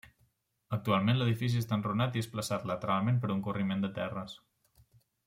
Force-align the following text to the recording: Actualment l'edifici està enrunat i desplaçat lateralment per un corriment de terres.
Actualment 0.77 1.19
l'edifici 1.19 1.61
està 1.63 1.77
enrunat 1.79 2.17
i 2.17 2.21
desplaçat 2.23 2.65
lateralment 2.71 3.21
per 3.27 3.31
un 3.37 3.45
corriment 3.49 3.85
de 3.85 3.93
terres. 3.99 4.35